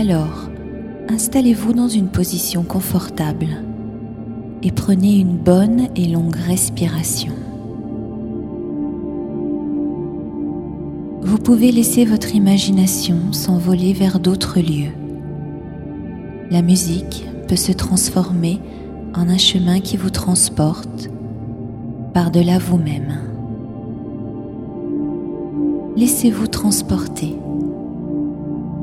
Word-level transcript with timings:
Alors, 0.00 0.48
installez-vous 1.10 1.74
dans 1.74 1.88
une 1.88 2.08
position 2.08 2.62
confortable 2.62 3.48
et 4.62 4.72
prenez 4.72 5.18
une 5.18 5.36
bonne 5.36 5.88
et 5.94 6.06
longue 6.06 6.36
respiration. 6.36 7.34
Vous 11.20 11.36
pouvez 11.36 11.70
laisser 11.70 12.06
votre 12.06 12.34
imagination 12.34 13.34
s'envoler 13.34 13.92
vers 13.92 14.20
d'autres 14.20 14.60
lieux. 14.60 14.94
La 16.50 16.62
musique 16.62 17.26
peut 17.46 17.56
se 17.56 17.72
transformer 17.72 18.58
en 19.14 19.28
un 19.28 19.36
chemin 19.36 19.80
qui 19.80 19.98
vous 19.98 20.08
transporte 20.08 21.10
par-delà 22.14 22.58
vous-même. 22.58 23.18
Laissez-vous 25.94 26.46
transporter. 26.46 27.36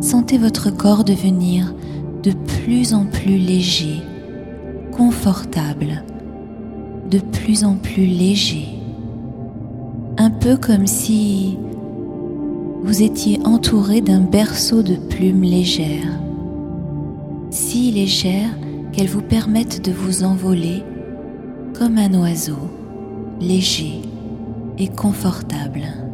Sentez 0.02 0.38
votre 0.38 0.70
corps 0.70 1.04
devenir 1.04 1.74
de 2.24 2.32
plus 2.32 2.94
en 2.94 3.06
plus 3.06 3.38
léger, 3.38 4.02
confortable, 4.92 6.04
de 7.10 7.20
plus 7.20 7.64
en 7.64 7.76
plus 7.76 8.06
léger. 8.06 8.68
Un 10.18 10.30
peu 10.30 10.56
comme 10.58 10.88
si 10.88 11.58
vous 12.84 13.02
étiez 13.02 13.40
entouré 13.44 14.02
d'un 14.02 14.22
berceau 14.22 14.84
de 14.84 14.96
plumes 14.96 15.44
légères, 15.44 16.20
si 17.50 17.92
légères 17.92 18.56
qu'elles 18.92 19.10
vous 19.10 19.22
permettent 19.22 19.84
de 19.84 19.92
vous 19.92 20.24
envoler 20.24 20.84
comme 21.78 21.98
un 21.98 22.14
oiseau, 22.20 22.70
léger 23.40 24.02
et 24.78 24.88
confortable. 24.88 26.07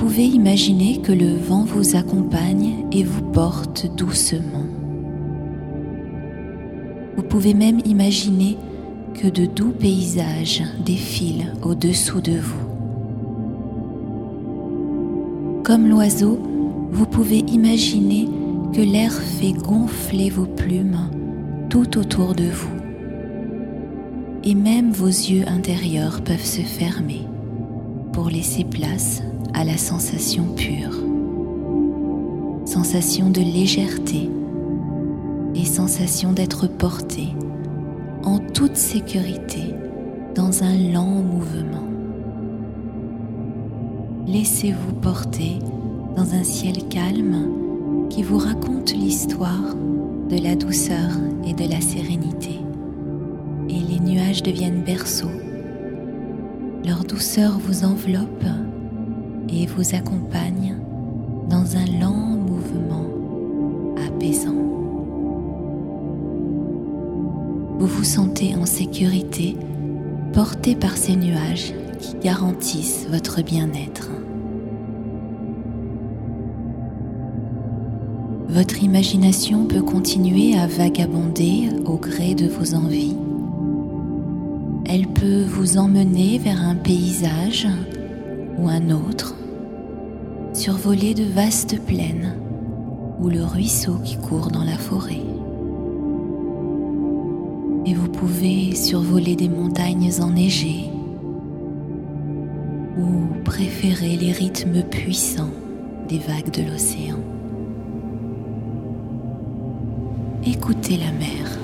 Pouvez 0.00 0.24
imaginer 0.24 0.96
que 1.02 1.12
le 1.12 1.36
vent 1.36 1.64
vous 1.64 1.94
accompagne 1.94 2.86
et 2.90 3.04
vous 3.04 3.20
porte 3.20 3.86
doucement. 3.96 4.64
Vous 7.18 7.22
pouvez 7.22 7.52
même 7.52 7.80
imaginer 7.84 8.56
que 9.12 9.28
de 9.28 9.44
doux 9.44 9.72
paysages 9.72 10.62
défilent 10.86 11.52
au-dessous 11.62 12.22
de 12.22 12.32
vous. 12.32 12.66
Comme 15.64 15.86
l'oiseau, 15.86 16.40
vous 16.90 17.06
pouvez 17.06 17.40
imaginer 17.40 18.26
que 18.72 18.80
l'air 18.80 19.12
fait 19.12 19.52
gonfler 19.52 20.30
vos 20.30 20.46
plumes 20.46 21.10
tout 21.68 21.98
autour 21.98 22.34
de 22.34 22.44
vous. 22.44 22.80
Et 24.44 24.54
même 24.54 24.92
vos 24.92 25.08
yeux 25.08 25.46
intérieurs 25.46 26.22
peuvent 26.22 26.42
se 26.42 26.62
fermer 26.62 27.26
pour 28.14 28.30
laisser 28.30 28.64
place 28.64 29.22
à 29.54 29.64
la 29.64 29.76
sensation 29.76 30.44
pure. 30.54 30.94
Sensation 32.66 33.30
de 33.30 33.40
légèreté 33.40 34.30
et 35.54 35.64
sensation 35.64 36.32
d'être 36.32 36.66
porté 36.66 37.28
en 38.22 38.38
toute 38.38 38.76
sécurité 38.76 39.74
dans 40.34 40.62
un 40.62 40.76
lent 40.92 41.22
mouvement. 41.22 41.88
Laissez-vous 44.26 44.92
porter 45.00 45.58
dans 46.16 46.34
un 46.34 46.44
ciel 46.44 46.86
calme 46.88 48.06
qui 48.08 48.22
vous 48.22 48.38
raconte 48.38 48.92
l'histoire 48.92 49.74
de 50.28 50.42
la 50.42 50.54
douceur 50.54 51.10
et 51.44 51.54
de 51.54 51.68
la 51.68 51.80
sérénité. 51.80 52.60
Et 53.68 53.80
les 53.80 54.00
nuages 54.00 54.42
deviennent 54.42 54.82
berceaux. 54.82 55.30
Leur 56.84 57.04
douceur 57.04 57.58
vous 57.58 57.84
enveloppe 57.84 58.44
et 59.52 59.66
vous 59.66 59.94
accompagne 59.94 60.76
dans 61.48 61.76
un 61.76 61.86
lent 62.00 62.36
mouvement 62.36 63.06
apaisant. 64.06 64.54
Vous 67.78 67.86
vous 67.86 68.04
sentez 68.04 68.54
en 68.56 68.66
sécurité, 68.66 69.56
porté 70.32 70.74
par 70.74 70.96
ces 70.96 71.16
nuages 71.16 71.72
qui 71.98 72.14
garantissent 72.22 73.06
votre 73.10 73.42
bien-être. 73.42 74.10
Votre 78.48 78.82
imagination 78.82 79.64
peut 79.64 79.82
continuer 79.82 80.58
à 80.58 80.66
vagabonder 80.66 81.68
au 81.86 81.96
gré 81.96 82.34
de 82.34 82.48
vos 82.48 82.74
envies. 82.74 83.16
Elle 84.86 85.06
peut 85.06 85.44
vous 85.44 85.78
emmener 85.78 86.38
vers 86.38 86.60
un 86.60 86.74
paysage 86.74 87.68
ou 88.58 88.68
un 88.68 88.90
autre, 88.90 89.36
survoler 90.60 91.14
de 91.14 91.24
vastes 91.24 91.80
plaines 91.86 92.36
ou 93.18 93.30
le 93.30 93.42
ruisseau 93.42 93.94
qui 94.04 94.18
court 94.18 94.50
dans 94.50 94.62
la 94.62 94.76
forêt. 94.76 95.22
Et 97.86 97.94
vous 97.94 98.10
pouvez 98.10 98.74
survoler 98.74 99.36
des 99.36 99.48
montagnes 99.48 100.12
enneigées 100.20 100.90
ou 102.98 103.42
préférer 103.42 104.18
les 104.18 104.32
rythmes 104.32 104.82
puissants 104.82 105.54
des 106.10 106.18
vagues 106.18 106.50
de 106.50 106.70
l'océan. 106.70 107.16
Écoutez 110.44 110.98
la 110.98 111.10
mer. 111.12 111.58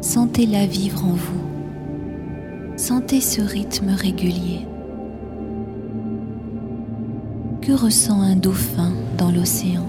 Sentez-la 0.00 0.66
vivre 0.66 1.04
en 1.04 1.12
vous. 1.12 1.53
Sentez 2.86 3.22
ce 3.22 3.40
rythme 3.40 3.94
régulier. 3.96 4.66
Que 7.62 7.72
ressent 7.72 8.20
un 8.20 8.36
dauphin 8.36 8.92
dans 9.16 9.30
l'océan 9.30 9.86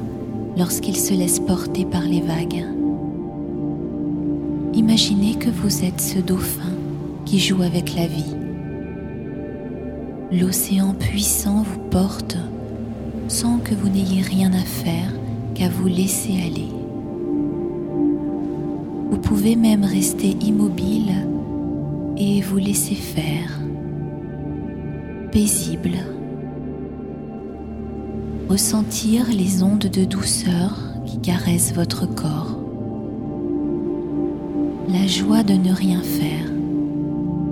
lorsqu'il 0.57 0.95
se 0.95 1.13
laisse 1.13 1.41
porter 1.41 1.83
par 1.83 2.03
les 2.03 2.22
vagues? 2.22 2.63
Imaginez 4.73 5.35
que 5.35 5.50
vous 5.50 5.83
êtes 5.83 6.00
ce 6.00 6.19
dauphin 6.19 6.72
qui 7.25 7.38
joue 7.39 7.63
avec 7.63 7.95
la 7.95 8.07
vie. 8.07 8.33
L'océan 10.31 10.94
puissant 10.94 11.63
vous 11.63 11.89
porte 11.89 12.38
sans 13.27 13.57
que 13.57 13.75
vous 13.75 13.89
n'ayez 13.89 14.22
rien 14.22 14.53
à 14.53 14.63
faire 14.63 15.12
qu'à 15.53 15.67
vous 15.67 15.88
laisser 15.88 16.31
aller. 16.47 16.72
Vous 19.12 19.17
pouvez 19.17 19.57
même 19.57 19.83
rester 19.83 20.38
immobile 20.39 21.12
et 22.17 22.41
vous 22.41 22.57
laisser 22.57 22.95
faire, 22.95 23.59
paisible, 25.31 25.97
ressentir 28.49 29.25
les 29.29 29.63
ondes 29.63 29.79
de 29.79 30.05
douceur 30.05 30.77
qui 31.05 31.19
caressent 31.19 31.73
votre 31.73 32.05
corps, 32.05 32.57
la 34.87 35.07
joie 35.07 35.43
de 35.43 35.53
ne 35.53 35.73
rien 35.73 36.01
faire 36.01 36.51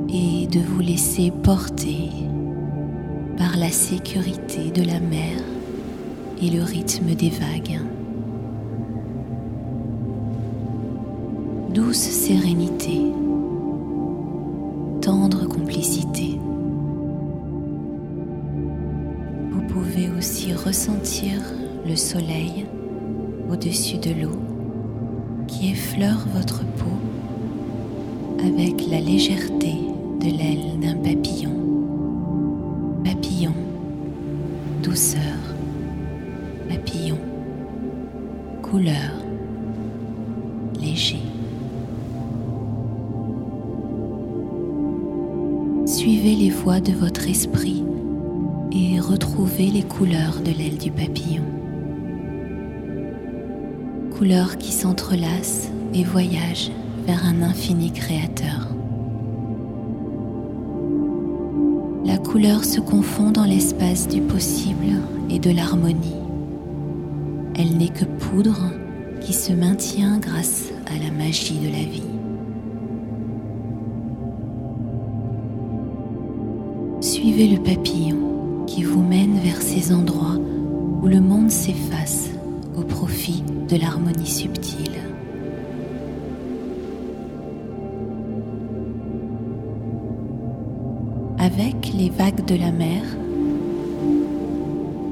et 0.10 0.48
de 0.48 0.60
vous 0.60 0.82
laisser 0.82 1.32
porter 1.32 2.10
par 3.38 3.58
la 3.58 3.70
sécurité 3.70 4.72
de 4.72 4.84
la 4.84 5.00
mer 5.00 5.42
et 6.42 6.50
le 6.50 6.64
rythme 6.64 7.16
des 7.16 7.30
vagues. 7.30 7.80
Douce 11.74 11.98
sérénité, 11.98 13.02
Vous 19.52 19.62
pouvez 19.68 20.10
aussi 20.18 20.54
ressentir 20.54 21.42
le 21.86 21.96
soleil 21.96 22.66
au-dessus 23.50 23.98
de 23.98 24.12
l'eau 24.12 24.38
qui 25.48 25.72
effleure 25.72 26.28
votre 26.34 26.64
peau 26.64 26.92
avec 28.40 28.88
la 28.88 29.00
légèreté 29.00 29.74
de 30.22 30.38
l'aile 30.38 30.80
d'un 30.80 30.96
papillon. 30.96 31.56
Papillon, 33.04 33.54
douceur 34.84 35.23
Suivez 45.94 46.36
les 46.36 46.50
voies 46.50 46.80
de 46.80 46.92
votre 46.92 47.30
esprit 47.30 47.84
et 48.72 49.00
retrouvez 49.00 49.68
les 49.68 49.84
couleurs 49.84 50.40
de 50.44 50.50
l'aile 50.50 50.80
du 50.80 50.90
papillon. 50.90 51.44
Couleurs 54.18 54.58
qui 54.58 54.72
s'entrelacent 54.72 55.70
et 55.94 56.04
voyagent 56.04 56.72
vers 57.06 57.24
un 57.24 57.44
infini 57.44 57.92
créateur. 57.92 58.70
La 62.04 62.18
couleur 62.18 62.66
se 62.66 62.80
confond 62.80 63.30
dans 63.30 63.46
l'espace 63.46 64.08
du 64.08 64.20
possible 64.20 65.00
et 65.30 65.38
de 65.38 65.52
l'harmonie. 65.52 66.18
Elle 67.56 67.78
n'est 67.78 67.94
que 67.94 68.06
poudre 68.06 68.72
qui 69.22 69.34
se 69.34 69.54
maintient 69.54 70.18
grâce 70.18 70.64
à 70.88 70.98
la 70.98 71.12
magie 71.12 71.60
de 71.60 71.68
la 71.68 71.84
vie. 71.84 72.13
Suivez 77.24 77.48
le 77.48 77.64
papillon 77.64 78.66
qui 78.68 78.84
vous 78.84 79.02
mène 79.02 79.38
vers 79.38 79.62
ces 79.62 79.94
endroits 79.94 80.36
où 81.02 81.08
le 81.08 81.22
monde 81.22 81.50
s'efface 81.50 82.30
au 82.76 82.82
profit 82.82 83.46
de 83.70 83.78
l'harmonie 83.78 84.28
subtile. 84.28 84.92
Avec 91.40 91.94
les 91.98 92.10
vagues 92.10 92.44
de 92.44 92.56
la 92.56 92.74
mer, 92.74 93.04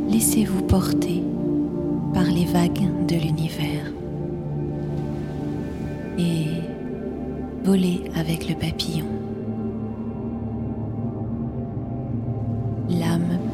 laissez-vous 0.09 0.63
porter 0.63 1.23
par 2.13 2.25
les 2.25 2.43
vagues 2.43 2.89
de 3.07 3.15
l'univers 3.15 3.89
et 6.19 6.47
volez 7.63 8.01
avec 8.17 8.49
le 8.49 8.55
papillon. 8.55 9.20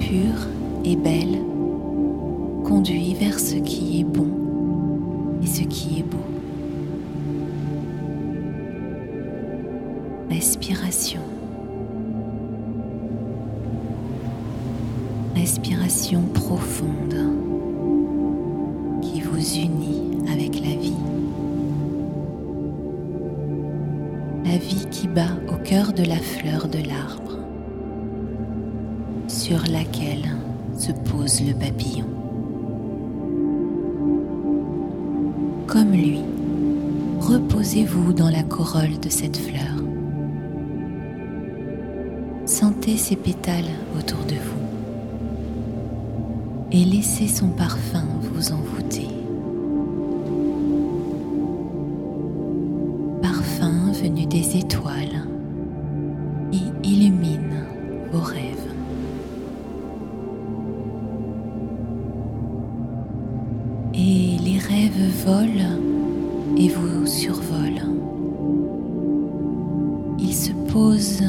Pure 0.08 0.48
et 0.86 0.96
belle 0.96 1.40
conduit 2.64 3.14
vers 3.14 3.38
ce 3.38 3.56
qui 3.56 4.00
est 4.00 4.04
bon 4.06 4.30
et 5.44 5.46
ce 5.46 5.64
qui 5.64 6.00
est 6.00 6.04
beau. 6.04 6.18
Respiration. 10.30 11.20
Respiration 15.36 16.22
profonde 16.34 17.34
qui 19.02 19.20
vous 19.20 19.56
unit 19.56 20.26
avec 20.32 20.56
la 20.62 20.76
vie. 20.76 20.94
La 24.46 24.58
vie 24.58 24.88
qui 24.90 25.10
bat 25.10 25.36
au 25.52 25.58
cœur 25.58 25.92
de 25.92 26.04
la 26.04 26.18
fleur 26.18 26.70
de 26.70 26.80
l'arbre 26.88 27.28
sur 29.48 29.72
laquelle 29.72 30.26
se 30.78 30.92
pose 30.92 31.42
le 31.42 31.54
papillon. 31.54 32.06
Comme 35.66 35.94
lui, 35.94 36.20
reposez-vous 37.22 38.12
dans 38.12 38.30
la 38.30 38.44
corolle 38.44 39.00
de 39.02 39.08
cette 39.08 39.38
fleur. 39.38 39.74
Sentez 42.46 42.98
ses 42.98 43.16
pétales 43.16 43.72
autour 43.98 44.20
de 44.26 44.34
vous 44.34 44.68
et 46.74 46.84
laissez 46.84 47.30
son 47.30 47.48
parfum 47.48 48.04
vous 48.34 48.52
envoûter. 48.52 49.08
Parfum 53.22 53.94
venu 53.94 54.26
des 54.26 54.58
étoiles 54.58 55.26
qui 56.52 56.64
illumine 56.84 57.64
vos 58.12 58.20
rêves. 58.20 58.57
Rêves 64.68 65.26
volent 65.26 65.80
et 66.58 66.68
vous 66.68 67.06
survolent. 67.06 67.88
Ils 70.20 70.36
se 70.36 70.52
posent 70.72 71.24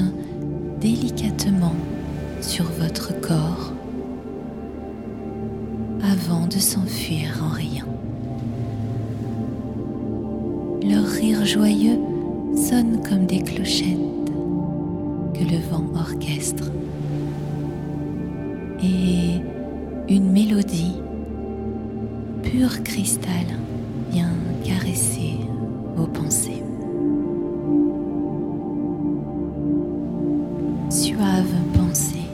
délicatement 0.81 1.75
sur 2.41 2.65
votre 2.65 3.19
corps 3.21 3.73
avant 6.03 6.47
de 6.47 6.59
s'enfuir 6.59 7.41
en 7.45 7.55
riant. 7.55 7.85
Leur 10.83 11.05
rire 11.05 11.45
joyeux 11.45 11.99
sonne 12.57 13.01
comme 13.09 13.27
des 13.27 13.43
clochettes 13.43 14.33
que 15.35 15.45
le 15.45 15.59
vent 15.71 15.85
orchestre 15.95 16.73
et 18.83 19.41
une 20.13 20.33
mélodie 20.33 20.97
pur 22.59 22.83
cristal 22.83 23.47
vient 24.11 24.35
caresser 24.65 25.35
vos 25.95 26.09
pensées. 26.09 26.63
Suave 30.91 31.55
pensée, 31.73 32.29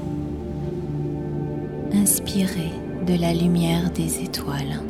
inspirée 1.93 2.73
de 3.06 3.21
la 3.21 3.35
lumière 3.35 3.91
des 3.91 4.23
étoiles. 4.23 4.81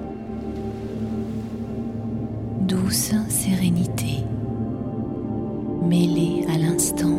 Douce 2.68 3.12
sérénité 3.28 4.22
mêlée 5.82 6.44
à 6.48 6.58
l'instant 6.58 7.13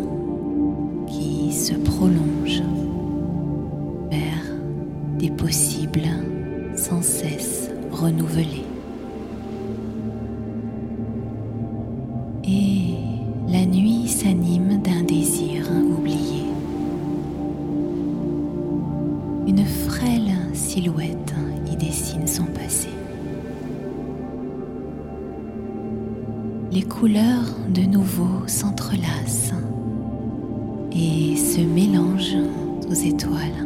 s'entrelacent 28.48 29.54
et 30.92 31.36
se 31.36 31.62
mélangent 31.62 32.38
aux 32.90 32.94
étoiles. 32.94 33.65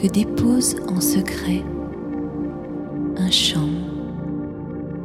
Que 0.00 0.06
dépose 0.06 0.76
en 0.86 1.00
secret 1.00 1.64
un 3.16 3.30
champ 3.32 3.68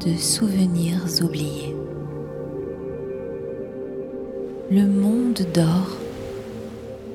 de 0.06 0.16
souvenirs 0.16 1.04
oubliés. 1.24 1.76
Le 4.70 4.86
monde 4.86 5.48
dort 5.52 5.98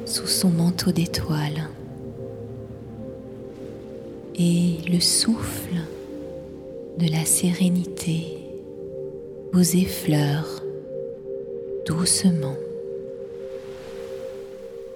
sous 0.06 0.26
son 0.26 0.50
manteau 0.50 0.90
d'étoiles 0.90 1.68
et 4.34 4.78
le 4.90 4.98
souffle 4.98 5.76
de 6.98 7.08
la 7.12 7.24
sérénité 7.24 8.38
vous 9.52 9.76
effleure 9.76 10.62
doucement 11.86 12.56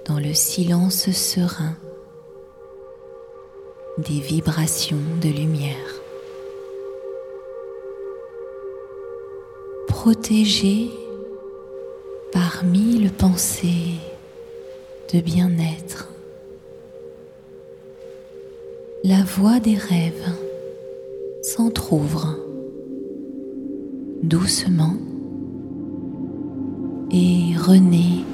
dans 0.05 0.19
le 0.19 0.35
silence 0.35 1.11
serein 1.13 1.77
des 4.09 4.21
vibrations 4.21 4.97
de 5.21 5.29
lumière. 5.29 5.77
Protégé 9.89 10.91
par 12.33 12.65
mille 12.65 13.13
pensées 13.13 13.99
de 15.13 15.21
bien-être, 15.21 16.09
la 19.05 19.23
voie 19.23 19.61
des 19.61 19.77
rêves 19.77 20.33
s'entr'ouvre 21.43 22.37
doucement 24.23 24.95
et 27.11 27.57
renaît 27.59 28.25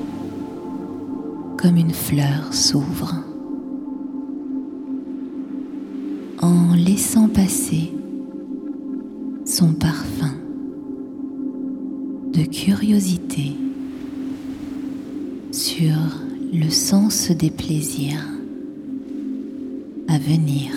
comme 1.61 1.77
une 1.77 1.95
fleur 1.95 2.53
s'ouvre 2.53 3.28
en 6.41 6.75
laissant 6.75 7.29
passer 7.29 7.93
son 9.45 9.73
parfum 9.73 10.35
de 12.33 12.45
curiosité 12.45 13.53
sur 15.51 15.97
le 16.53 16.71
sens 16.71 17.31
des 17.31 17.51
plaisirs 17.51 18.25
à 20.07 20.19
venir. 20.19 20.73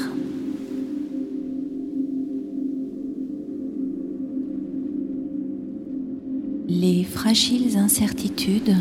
Les 6.68 7.03
fragiles 7.03 7.77
incertitudes 7.77 8.75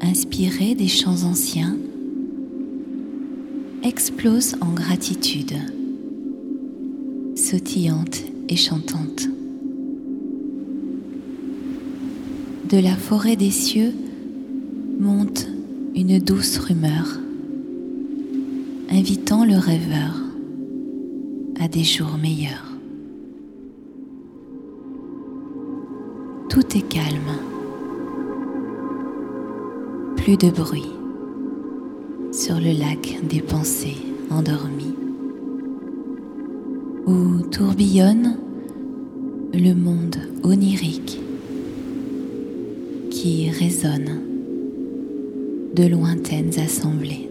inspirées 0.00 0.74
des 0.74 0.88
chants 0.88 1.24
anciens 1.24 1.76
explose 3.90 4.54
en 4.60 4.72
gratitude, 4.72 5.56
sautillante 7.34 8.22
et 8.48 8.54
chantante. 8.54 9.28
De 12.68 12.78
la 12.78 12.94
forêt 12.94 13.34
des 13.34 13.50
cieux 13.50 13.92
monte 15.00 15.48
une 15.96 16.20
douce 16.20 16.58
rumeur, 16.58 17.18
invitant 18.90 19.44
le 19.44 19.56
rêveur 19.56 20.14
à 21.58 21.66
des 21.66 21.82
jours 21.82 22.16
meilleurs. 22.16 22.70
Tout 26.48 26.76
est 26.76 26.88
calme, 26.88 27.34
plus 30.16 30.36
de 30.36 30.48
bruit 30.48 30.99
sur 32.32 32.56
le 32.56 32.78
lac 32.78 33.18
des 33.28 33.40
pensées 33.40 33.96
endormies, 34.30 34.94
où 37.06 37.42
tourbillonne 37.50 38.36
le 39.52 39.74
monde 39.74 40.16
onirique 40.44 41.20
qui 43.10 43.50
résonne 43.50 44.20
de 45.74 45.86
lointaines 45.86 46.56
assemblées. 46.58 47.28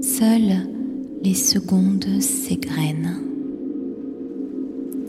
Seules 0.00 0.68
les 1.24 1.34
secondes 1.34 2.20
s'égrènent 2.20 3.18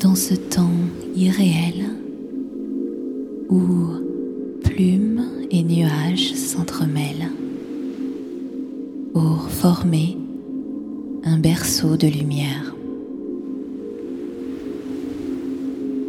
dans 0.01 0.15
ce 0.15 0.33
temps 0.33 0.69
irréel 1.15 1.85
où 3.49 4.03
plumes 4.75 5.23
et 5.51 5.61
nuages 5.61 6.33
s'entremêlent 6.33 7.29
pour 9.13 9.47
former 9.49 10.17
un 11.23 11.37
berceau 11.37 11.95
de 11.95 12.07
lumière. 12.07 12.73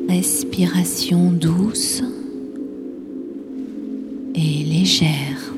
Respiration 0.09 1.31
douce 1.31 2.03
et 4.35 4.65
légère. 4.65 5.53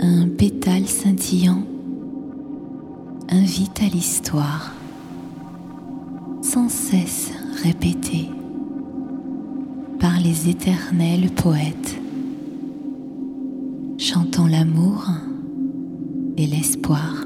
Un 0.00 0.28
pétale 0.28 0.86
scintillant 0.86 1.62
invite 3.28 3.80
à 3.80 3.94
l'histoire, 3.94 4.72
sans 6.42 6.68
cesse 6.68 7.30
répétée 7.62 8.35
par 9.98 10.20
les 10.20 10.48
éternels 10.48 11.30
poètes, 11.30 11.98
chantant 13.98 14.46
l'amour 14.46 15.08
et 16.36 16.46
l'espoir 16.46 17.24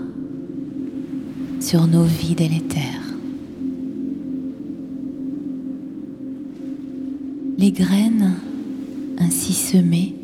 sur 1.60 1.86
nos 1.86 2.04
vies 2.04 2.34
délétères. 2.34 3.14
Les 7.58 7.72
graines 7.72 8.34
ainsi 9.18 9.52
semées 9.52 10.14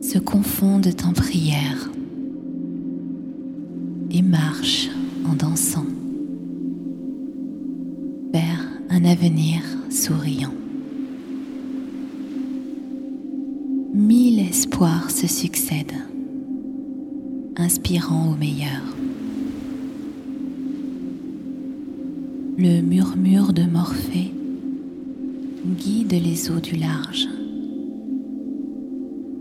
se 0.00 0.18
confondent 0.18 0.94
en 1.04 1.12
prière 1.12 1.90
et 4.10 4.22
marchent 4.22 4.88
en 5.28 5.34
dansant 5.34 5.86
vers 8.32 8.66
un 8.88 9.04
avenir 9.04 9.60
souriant. 9.90 10.52
Mille 13.98 14.38
espoirs 14.38 15.10
se 15.10 15.26
succèdent, 15.26 16.06
inspirant 17.56 18.30
au 18.30 18.36
meilleur. 18.36 18.80
Le 22.56 22.80
murmure 22.80 23.52
de 23.52 23.64
Morphée 23.64 24.32
guide 25.76 26.12
les 26.12 26.48
eaux 26.48 26.60
du 26.60 26.76
large 26.76 27.26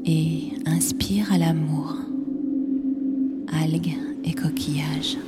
et 0.06 0.54
inspire 0.66 1.32
à 1.32 1.38
l'amour, 1.38 1.96
algues 3.54 4.00
et 4.24 4.34
coquillages. 4.34 5.20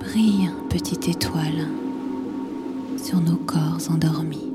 Brille, 0.00 0.50
petite 0.70 1.08
étoile, 1.08 1.68
sur 2.96 3.20
nos 3.20 3.36
corps 3.36 3.78
endormis 3.88 4.53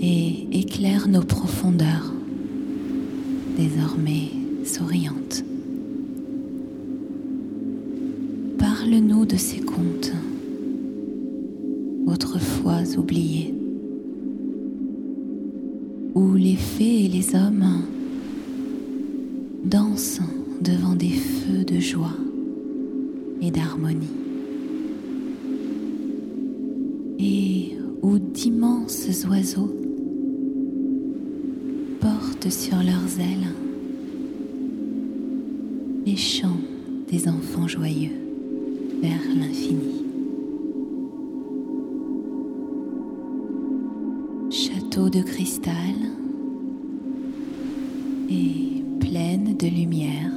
et 0.00 0.46
éclaire 0.52 1.08
nos 1.08 1.22
profondeurs, 1.22 2.12
désormais 3.56 4.30
souriantes. 4.64 5.44
Parle-nous 8.58 9.26
de 9.26 9.36
ces 9.36 9.60
contes, 9.60 10.12
autrefois 12.06 12.82
oubliés, 12.96 13.54
où 16.14 16.34
les 16.34 16.56
fées 16.56 17.04
et 17.04 17.08
les 17.08 17.34
hommes 17.34 17.82
dansent 19.64 20.20
devant 20.60 20.94
des 20.94 21.10
feux 21.10 21.64
de 21.64 21.80
joie 21.80 22.16
et 23.40 23.50
d'harmonie, 23.50 24.06
et 27.18 27.76
où 28.02 28.18
d'immenses 28.18 29.24
oiseaux 29.28 29.74
portent 32.08 32.50
sur 32.50 32.76
leurs 32.76 33.20
ailes 33.20 33.48
les 36.06 36.16
chants 36.16 36.60
des 37.10 37.28
enfants 37.28 37.68
joyeux 37.68 38.16
vers 39.02 39.20
l'infini. 39.36 40.04
Château 44.50 45.10
de 45.10 45.20
cristal 45.20 45.96
et 48.30 48.82
pleine 49.00 49.56
de 49.56 49.66
lumière, 49.66 50.32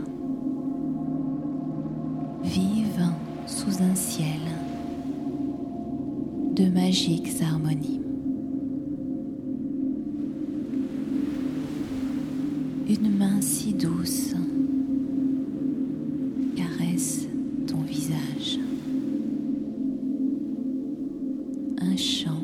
Un 21.80 21.96
chant 21.96 22.41